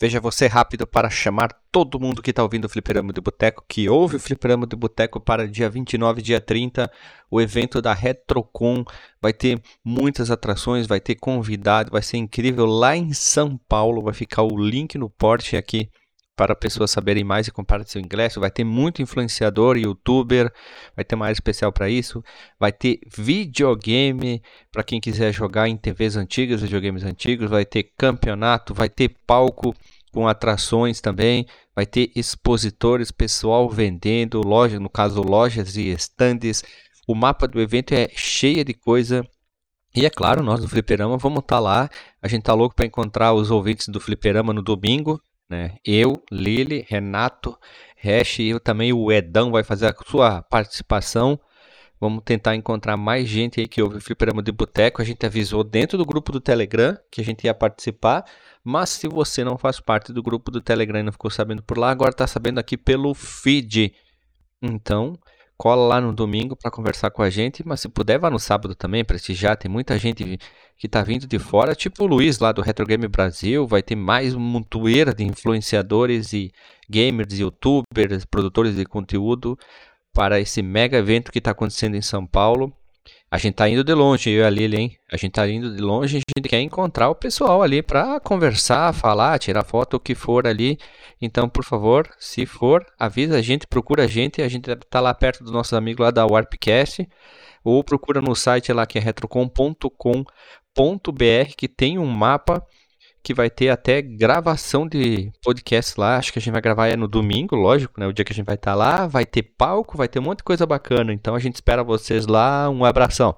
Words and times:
Veja 0.00 0.18
você 0.18 0.46
rápido 0.46 0.86
para 0.86 1.10
chamar 1.10 1.52
todo 1.70 2.00
mundo 2.00 2.22
que 2.22 2.30
está 2.30 2.42
ouvindo 2.42 2.64
o 2.64 2.68
Fliperama 2.70 3.12
de 3.12 3.20
Boteco, 3.20 3.62
que 3.68 3.86
ouve 3.86 4.16
o 4.16 4.20
Fliperama 4.20 4.66
de 4.66 4.74
Boteco 4.74 5.20
para 5.20 5.46
dia 5.46 5.68
29 5.68 6.22
dia 6.22 6.40
30, 6.40 6.90
o 7.30 7.38
evento 7.38 7.82
da 7.82 7.92
Retrocon. 7.92 8.82
Vai 9.20 9.34
ter 9.34 9.60
muitas 9.84 10.30
atrações, 10.30 10.86
vai 10.86 11.00
ter 11.00 11.16
convidado, 11.16 11.90
vai 11.90 12.00
ser 12.00 12.16
incrível 12.16 12.64
lá 12.64 12.96
em 12.96 13.12
São 13.12 13.58
Paulo. 13.68 14.00
Vai 14.00 14.14
ficar 14.14 14.42
o 14.42 14.56
link 14.56 14.96
no 14.96 15.10
porte 15.10 15.54
aqui 15.54 15.90
para 16.40 16.56
pessoas 16.56 16.90
saberem 16.90 17.22
mais 17.22 17.46
e 17.46 17.50
comprar 17.50 17.86
seu 17.86 18.00
ingresso. 18.00 18.40
Vai 18.40 18.50
ter 18.50 18.64
muito 18.64 19.02
influenciador, 19.02 19.76
youtuber, 19.76 20.50
vai 20.96 21.04
ter 21.04 21.14
uma 21.14 21.26
área 21.26 21.34
especial 21.34 21.70
para 21.70 21.90
isso. 21.90 22.24
Vai 22.58 22.72
ter 22.72 22.98
videogame 23.14 24.42
para 24.72 24.82
quem 24.82 24.98
quiser 24.98 25.34
jogar 25.34 25.68
em 25.68 25.76
TVs 25.76 26.16
antigas, 26.16 26.62
videogames 26.62 27.04
antigos. 27.04 27.50
Vai 27.50 27.66
ter 27.66 27.92
campeonato, 27.94 28.72
vai 28.72 28.88
ter 28.88 29.14
palco 29.26 29.74
com 30.14 30.26
atrações 30.26 30.98
também. 31.02 31.44
Vai 31.76 31.84
ter 31.84 32.10
expositores, 32.16 33.10
pessoal 33.10 33.68
vendendo, 33.68 34.40
loja, 34.40 34.80
no 34.80 34.88
caso 34.88 35.20
lojas 35.20 35.76
e 35.76 35.88
estandes. 35.88 36.64
O 37.06 37.14
mapa 37.14 37.46
do 37.46 37.60
evento 37.60 37.92
é 37.92 38.08
cheio 38.14 38.64
de 38.64 38.72
coisa. 38.72 39.28
E 39.94 40.06
é 40.06 40.10
claro, 40.10 40.42
nós 40.42 40.60
do 40.60 40.68
Fliperama 40.70 41.18
vamos 41.18 41.40
estar 41.40 41.56
tá 41.56 41.60
lá. 41.60 41.90
A 42.22 42.28
gente 42.28 42.44
tá 42.44 42.54
louco 42.54 42.74
para 42.74 42.86
encontrar 42.86 43.34
os 43.34 43.50
ouvintes 43.50 43.88
do 43.88 44.00
Fliperama 44.00 44.54
no 44.54 44.62
domingo. 44.62 45.20
Né? 45.50 45.76
Eu, 45.84 46.12
Lili, 46.30 46.86
Renato, 46.88 47.58
Hash 47.96 48.38
e 48.38 48.60
também 48.60 48.92
o 48.92 49.10
Edão 49.10 49.50
vai 49.50 49.64
fazer 49.64 49.88
a 49.88 49.94
sua 50.06 50.42
participação. 50.42 51.40
Vamos 52.00 52.22
tentar 52.24 52.54
encontrar 52.54 52.96
mais 52.96 53.28
gente 53.28 53.60
aí 53.60 53.66
que 53.66 53.82
ouve 53.82 53.98
o 53.98 54.00
Fliperama 54.00 54.42
de 54.42 54.52
Boteco. 54.52 55.02
A 55.02 55.04
gente 55.04 55.26
avisou 55.26 55.64
dentro 55.64 55.98
do 55.98 56.06
grupo 56.06 56.30
do 56.32 56.40
Telegram 56.40 56.96
que 57.10 57.20
a 57.20 57.24
gente 57.24 57.44
ia 57.44 57.52
participar. 57.52 58.24
Mas 58.64 58.90
se 58.90 59.08
você 59.08 59.42
não 59.42 59.58
faz 59.58 59.80
parte 59.80 60.12
do 60.12 60.22
grupo 60.22 60.50
do 60.50 60.60
Telegram 60.60 61.00
e 61.00 61.02
não 61.02 61.12
ficou 61.12 61.30
sabendo 61.30 61.62
por 61.62 61.76
lá, 61.76 61.90
agora 61.90 62.10
está 62.10 62.26
sabendo 62.26 62.58
aqui 62.58 62.76
pelo 62.76 63.12
feed. 63.12 63.92
Então, 64.62 65.18
cola 65.60 65.86
lá 65.86 66.00
no 66.00 66.10
domingo 66.10 66.56
para 66.56 66.70
conversar 66.70 67.10
com 67.10 67.20
a 67.20 67.28
gente, 67.28 67.62
mas 67.66 67.80
se 67.80 67.88
puder, 67.90 68.18
vá 68.18 68.30
no 68.30 68.38
sábado 68.38 68.74
também, 68.74 69.04
prestigiar. 69.04 69.58
Tem 69.58 69.70
muita 69.70 69.98
gente 69.98 70.38
que 70.78 70.86
está 70.86 71.02
vindo 71.02 71.26
de 71.26 71.38
fora, 71.38 71.74
tipo 71.74 72.04
o 72.04 72.06
Luiz 72.06 72.38
lá 72.38 72.50
do 72.50 72.62
Retro 72.62 72.86
Game 72.86 73.06
Brasil. 73.06 73.66
Vai 73.66 73.82
ter 73.82 73.94
mais 73.94 74.34
uma 74.34 74.42
montoeira 74.42 75.12
de 75.12 75.22
influenciadores 75.22 76.32
e 76.32 76.50
gamers, 76.88 77.38
youtubers, 77.38 78.24
produtores 78.24 78.76
de 78.76 78.86
conteúdo 78.86 79.54
para 80.14 80.40
esse 80.40 80.62
mega 80.62 80.96
evento 80.96 81.30
que 81.30 81.36
está 81.36 81.50
acontecendo 81.50 81.94
em 81.94 82.00
São 82.00 82.26
Paulo. 82.26 82.72
A 83.32 83.38
gente 83.38 83.54
tá 83.54 83.68
indo 83.68 83.84
de 83.84 83.94
longe, 83.94 84.28
eu 84.28 84.42
e 84.42 84.44
a 84.44 84.50
Lili, 84.50 84.76
hein? 84.76 84.98
A 85.08 85.16
gente 85.16 85.30
tá 85.30 85.48
indo 85.48 85.72
de 85.72 85.80
longe, 85.80 86.16
a 86.16 86.18
gente 86.18 86.48
quer 86.48 86.60
encontrar 86.60 87.08
o 87.08 87.14
pessoal 87.14 87.62
ali 87.62 87.80
para 87.80 88.18
conversar, 88.18 88.92
falar, 88.92 89.38
tirar 89.38 89.62
foto, 89.62 89.94
o 89.94 90.00
que 90.00 90.16
for 90.16 90.48
ali. 90.48 90.76
Então, 91.22 91.48
por 91.48 91.64
favor, 91.64 92.10
se 92.18 92.44
for, 92.44 92.84
avisa 92.98 93.36
a 93.38 93.42
gente, 93.42 93.68
procura 93.68 94.02
a 94.02 94.06
gente, 94.08 94.42
a 94.42 94.48
gente 94.48 94.74
tá 94.74 95.00
lá 95.00 95.14
perto 95.14 95.44
dos 95.44 95.52
nossos 95.52 95.72
amigos 95.74 96.04
lá 96.04 96.10
da 96.10 96.26
Warpcast, 96.26 97.08
ou 97.62 97.84
procura 97.84 98.20
no 98.20 98.34
site 98.34 98.72
lá 98.72 98.84
que 98.84 98.98
é 98.98 99.00
retrocom.com.br, 99.00 99.94
que 101.56 101.68
tem 101.68 102.00
um 102.00 102.06
mapa 102.06 102.66
que 103.22 103.34
vai 103.34 103.50
ter 103.50 103.68
até 103.68 104.00
gravação 104.00 104.86
de 104.86 105.30
podcast 105.42 105.98
lá. 105.98 106.16
Acho 106.16 106.32
que 106.32 106.38
a 106.38 106.42
gente 106.42 106.52
vai 106.52 106.62
gravar 106.62 106.88
é 106.88 106.96
no 106.96 107.08
domingo, 107.08 107.54
lógico, 107.54 107.98
né? 107.98 108.06
O 108.06 108.12
dia 108.12 108.24
que 108.24 108.32
a 108.32 108.34
gente 108.34 108.46
vai 108.46 108.54
estar 108.54 108.72
tá 108.72 108.76
lá. 108.76 109.06
Vai 109.06 109.24
ter 109.26 109.42
palco, 109.42 109.96
vai 109.96 110.08
ter 110.08 110.18
um 110.18 110.22
monte 110.22 110.38
de 110.38 110.44
coisa 110.44 110.66
bacana. 110.66 111.12
Então 111.12 111.34
a 111.34 111.38
gente 111.38 111.56
espera 111.56 111.84
vocês 111.84 112.26
lá. 112.26 112.68
Um 112.70 112.84
abração. 112.84 113.36